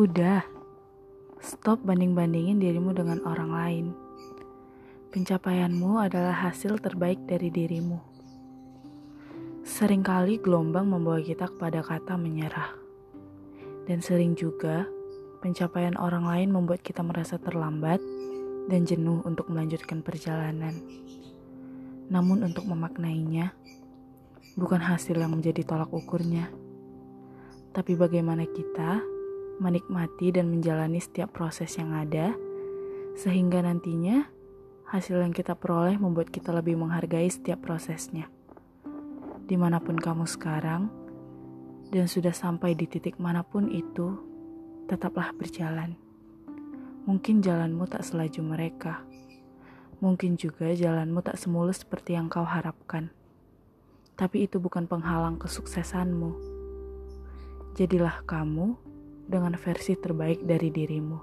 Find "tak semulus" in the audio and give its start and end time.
51.20-51.84